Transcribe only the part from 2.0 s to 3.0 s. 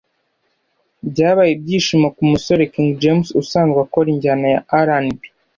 ku musore King